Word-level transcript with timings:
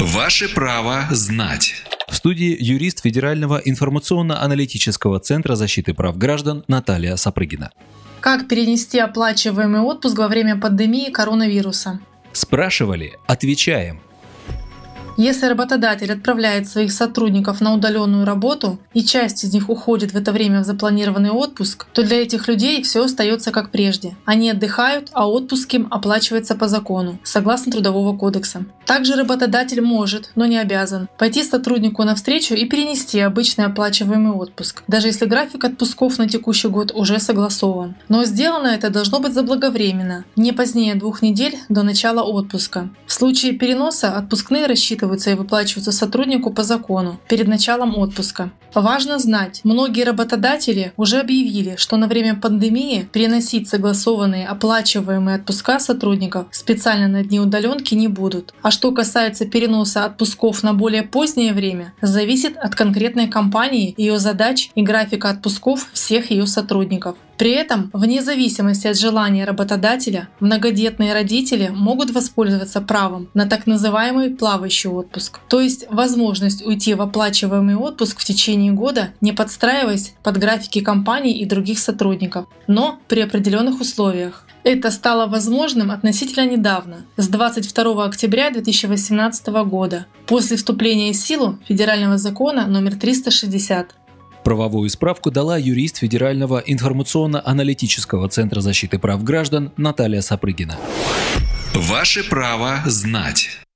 Ваше 0.00 0.48
право 0.48 1.08
знать. 1.10 1.74
В 2.08 2.14
студии 2.14 2.56
юрист 2.60 3.02
Федерального 3.02 3.60
информационно-аналитического 3.64 5.18
центра 5.18 5.56
защиты 5.56 5.92
прав 5.92 6.16
граждан 6.16 6.62
Наталья 6.68 7.16
Сапрыгина. 7.16 7.72
Как 8.20 8.46
перенести 8.46 9.00
оплачиваемый 9.00 9.80
отпуск 9.80 10.16
во 10.18 10.28
время 10.28 10.56
пандемии 10.56 11.10
коронавируса? 11.10 11.98
Спрашивали, 12.32 13.18
отвечаем. 13.26 14.00
Если 15.20 15.46
работодатель 15.46 16.12
отправляет 16.12 16.68
своих 16.68 16.92
сотрудников 16.92 17.60
на 17.60 17.74
удаленную 17.74 18.24
работу, 18.24 18.78
и 18.94 19.02
часть 19.02 19.42
из 19.42 19.52
них 19.52 19.68
уходит 19.68 20.12
в 20.12 20.16
это 20.16 20.30
время 20.30 20.60
в 20.60 20.64
запланированный 20.64 21.30
отпуск, 21.30 21.88
то 21.92 22.04
для 22.04 22.22
этих 22.22 22.46
людей 22.46 22.84
все 22.84 23.02
остается 23.02 23.50
как 23.50 23.72
прежде. 23.72 24.16
Они 24.24 24.48
отдыхают, 24.48 25.08
а 25.12 25.28
отпуск 25.28 25.74
им 25.74 25.88
оплачивается 25.90 26.54
по 26.54 26.68
закону, 26.68 27.18
согласно 27.24 27.72
Трудового 27.72 28.16
кодекса. 28.16 28.64
Также 28.86 29.16
работодатель 29.16 29.80
может, 29.80 30.30
но 30.36 30.46
не 30.46 30.56
обязан, 30.56 31.08
пойти 31.18 31.42
сотруднику 31.42 32.04
навстречу 32.04 32.54
и 32.54 32.64
перенести 32.64 33.18
обычный 33.18 33.64
оплачиваемый 33.64 34.32
отпуск, 34.32 34.84
даже 34.86 35.08
если 35.08 35.26
график 35.26 35.64
отпусков 35.64 36.18
на 36.18 36.28
текущий 36.28 36.68
год 36.68 36.92
уже 36.94 37.18
согласован. 37.18 37.96
Но 38.08 38.24
сделано 38.24 38.68
это 38.68 38.88
должно 38.88 39.18
быть 39.18 39.34
заблаговременно, 39.34 40.24
не 40.36 40.52
позднее 40.52 40.94
двух 40.94 41.22
недель 41.22 41.56
до 41.68 41.82
начала 41.82 42.22
отпуска. 42.22 42.88
В 43.04 43.12
случае 43.12 43.54
переноса 43.54 44.16
отпускные 44.16 44.66
рассчитываются 44.66 45.07
рассчитываются 45.08 45.30
и 45.30 45.34
выплачиваются 45.34 45.92
сотруднику 45.92 46.52
по 46.52 46.62
закону 46.62 47.18
перед 47.28 47.48
началом 47.48 47.96
отпуска. 47.98 48.50
Важно 48.74 49.18
знать, 49.18 49.60
многие 49.64 50.04
работодатели 50.04 50.92
уже 50.96 51.20
объявили, 51.20 51.76
что 51.76 51.96
на 51.96 52.06
время 52.06 52.36
пандемии 52.36 53.08
переносить 53.12 53.68
согласованные 53.68 54.46
оплачиваемые 54.46 55.36
отпуска 55.36 55.80
сотрудников 55.80 56.46
специально 56.50 57.08
на 57.08 57.24
дни 57.24 57.40
удаленки 57.40 57.94
не 57.94 58.08
будут. 58.08 58.54
А 58.62 58.70
что 58.70 58.92
касается 58.92 59.46
переноса 59.46 60.04
отпусков 60.04 60.62
на 60.62 60.74
более 60.74 61.02
позднее 61.02 61.52
время, 61.52 61.92
зависит 62.02 62.56
от 62.56 62.74
конкретной 62.74 63.28
компании, 63.28 63.94
ее 63.96 64.18
задач 64.18 64.70
и 64.76 64.82
графика 64.82 65.30
отпусков 65.30 65.88
всех 65.92 66.30
ее 66.30 66.46
сотрудников. 66.46 67.16
При 67.38 67.52
этом, 67.52 67.90
вне 67.92 68.20
зависимости 68.20 68.88
от 68.88 68.98
желания 68.98 69.44
работодателя, 69.44 70.28
многодетные 70.40 71.14
родители 71.14 71.70
могут 71.72 72.10
воспользоваться 72.10 72.80
правом 72.80 73.28
на 73.32 73.46
так 73.46 73.66
называемый 73.68 74.30
плавающий 74.30 74.90
отпуск, 74.90 75.38
то 75.48 75.60
есть 75.60 75.86
возможность 75.88 76.66
уйти 76.66 76.94
в 76.94 77.00
оплачиваемый 77.00 77.76
отпуск 77.76 78.18
в 78.18 78.24
течение 78.24 78.72
года, 78.72 79.10
не 79.20 79.32
подстраиваясь 79.32 80.14
под 80.24 80.38
графики 80.38 80.80
компаний 80.80 81.38
и 81.38 81.44
других 81.44 81.78
сотрудников, 81.78 82.46
но 82.66 82.98
при 83.06 83.20
определенных 83.20 83.80
условиях. 83.80 84.44
Это 84.64 84.90
стало 84.90 85.26
возможным 85.28 85.92
относительно 85.92 86.44
недавно, 86.44 87.06
с 87.16 87.28
22 87.28 88.04
октября 88.04 88.50
2018 88.50 89.46
года, 89.64 90.06
после 90.26 90.56
вступления 90.56 91.12
в 91.12 91.16
силу 91.16 91.58
федерального 91.66 92.18
закона 92.18 92.66
номер 92.66 92.96
360 92.96 93.94
Правовую 94.48 94.88
справку 94.88 95.30
дала 95.30 95.58
юрист 95.58 95.98
Федерального 95.98 96.62
информационно-аналитического 96.66 98.30
центра 98.30 98.62
защиты 98.62 98.98
прав 98.98 99.22
граждан 99.22 99.72
Наталья 99.76 100.22
Сапрыгина. 100.22 100.78
Ваше 101.74 102.24
право 102.24 102.80
знать. 102.86 103.67